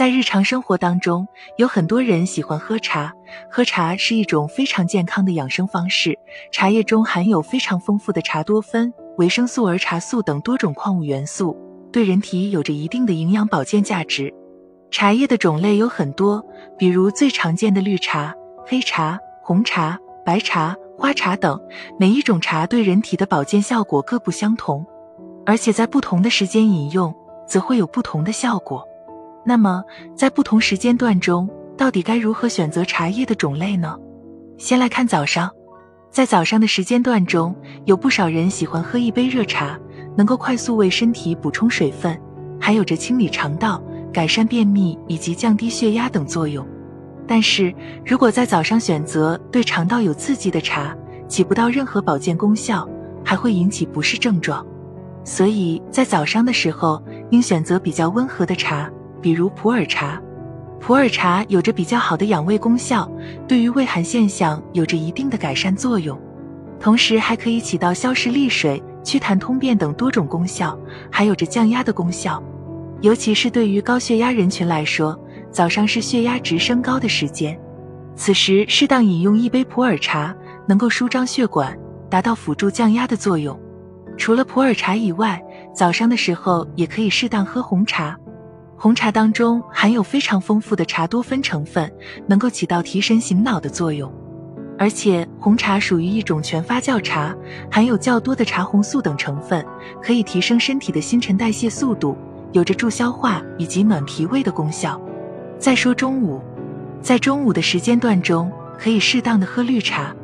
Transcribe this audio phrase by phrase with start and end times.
[0.00, 1.28] 在日常生活当中，
[1.58, 3.12] 有很多人喜欢喝茶。
[3.50, 6.18] 喝茶是一种非常健康的养生方式。
[6.50, 11.54] 茶叶中含有非常丰富的茶多酚、维生素、儿茶素等多种矿物元素，
[11.92, 14.32] 对人体有着一定的营养保健价值。
[14.90, 16.42] 茶叶的种类有很多，
[16.78, 21.60] 比如最常见的绿茶、黑茶、红茶、白茶、花茶等，
[21.98, 24.82] 每一种茶对人体的保健效果各不相同，
[25.44, 27.14] 而且在不同的时间饮用，
[27.46, 28.88] 则会有不同的效果。
[29.50, 29.82] 那么，
[30.14, 33.98] 在不同时间段中，到底该如何选择茶叶的种类呢？
[34.58, 35.50] 先来看早上，
[36.08, 37.52] 在早上的时间段中，
[37.84, 39.76] 有不少人喜欢喝一杯热茶，
[40.16, 42.16] 能够快速为身体补充水分，
[42.60, 43.82] 还有着清理肠道、
[44.12, 46.64] 改善便秘以及降低血压等作用。
[47.26, 47.74] 但是
[48.06, 50.96] 如果在早上选择对肠道有刺激的茶，
[51.26, 52.88] 起不到任何保健功效，
[53.24, 54.64] 还会引起不适症状。
[55.24, 58.88] 所以在早上的时候，应选择比较温和的茶。
[59.20, 60.20] 比如普洱茶，
[60.80, 63.10] 普洱茶有着比较好的养胃功效，
[63.46, 66.18] 对于胃寒现象有着一定的改善作用，
[66.78, 70.78] 同时还可以起到消食利水、祛痰通便等多种功效，
[71.10, 72.42] 还有着降压的功效。
[73.02, 75.18] 尤其是对于高血压人群来说，
[75.50, 77.58] 早上是血压值升高的时间，
[78.14, 80.34] 此时适当饮用一杯普洱茶，
[80.66, 81.76] 能够舒张血管，
[82.10, 83.58] 达到辅助降压的作用。
[84.18, 85.42] 除了普洱茶以外，
[85.74, 88.14] 早上的时候也可以适当喝红茶。
[88.82, 91.92] 红茶当中含有非常丰富的茶多酚成分，
[92.26, 94.10] 能够起到提神醒脑的作用。
[94.78, 97.36] 而且红茶属于一种全发酵茶，
[97.70, 99.62] 含有较多的茶红素等成分，
[100.02, 102.16] 可以提升身体的新陈代谢速度，
[102.52, 104.98] 有着助消化以及暖脾胃的功效。
[105.58, 106.40] 再说中午，
[107.02, 110.16] 在中午的时间段中，可以适当的喝绿茶，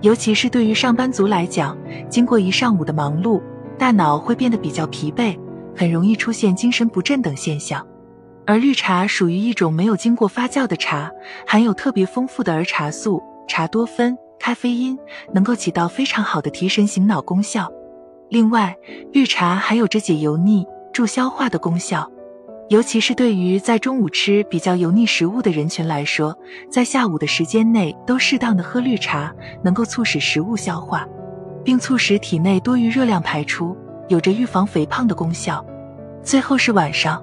[0.00, 1.76] 尤其是对于上班族来讲，
[2.08, 3.42] 经过一上午的忙碌，
[3.76, 5.38] 大脑会变得比较疲惫，
[5.76, 7.86] 很容易出现精神不振等现象。
[8.48, 11.12] 而绿茶属于一种没有经过发酵的茶，
[11.46, 14.98] 含有特别丰富的儿茶素、茶多酚、咖啡因，
[15.34, 17.70] 能够起到非常好的提神醒脑功效。
[18.30, 18.74] 另外，
[19.12, 22.10] 绿茶还有着解油腻、助消化的功效，
[22.70, 26.34] 尤其是对于在中午吃比较油腻食物的人群来说，
[26.70, 29.30] 在下午的时间内都适当的喝绿茶，
[29.62, 31.06] 能够促使食物消化，
[31.62, 33.76] 并促使体内多余热量排出，
[34.08, 35.62] 有着预防肥胖的功效。
[36.22, 37.22] 最后是晚上。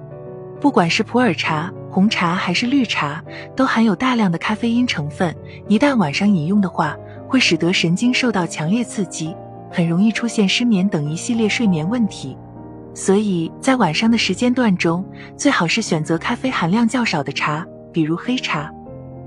[0.66, 3.22] 不管是普洱茶、红茶还是绿茶，
[3.54, 5.32] 都含有大量的咖啡因成分。
[5.68, 6.96] 一旦晚上饮用的话，
[7.28, 9.32] 会使得神经受到强烈刺激，
[9.70, 12.36] 很容易出现失眠等一系列睡眠问题。
[12.94, 15.06] 所以在晚上的时间段中，
[15.36, 18.68] 最好是选择咖啡含量较少的茶，比如黑茶。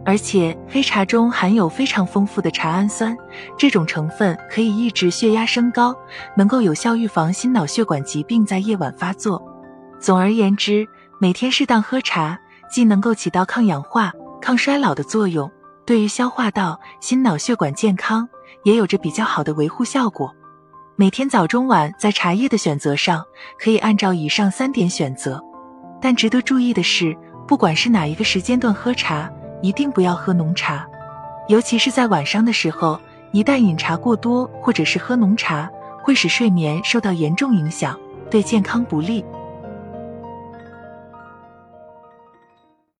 [0.04, 3.16] 而且黑茶中含有非常丰富的茶氨酸，
[3.58, 5.96] 这种成分可以抑制血压升高，
[6.36, 9.42] 能够有效预防心脑血管疾病在夜晚发作。
[10.02, 10.86] 总而言之。
[11.22, 12.40] 每天适当喝茶，
[12.72, 15.52] 既能够起到抗氧化、抗衰老的作用，
[15.86, 18.26] 对于消化道、心脑血管健康
[18.64, 20.34] 也有着比较好的维护效果。
[20.96, 23.22] 每天早中晚在茶叶的选择上，
[23.62, 25.44] 可以按照以上三点选择。
[26.02, 27.14] 但值得注意的是，
[27.46, 29.30] 不管是哪一个时间段喝茶，
[29.62, 30.88] 一定不要喝浓茶，
[31.50, 32.98] 尤其是在晚上的时候，
[33.34, 35.70] 一旦饮茶过多或者是喝浓茶，
[36.02, 38.00] 会使睡眠受到严重影响，
[38.32, 39.26] 对健康不利。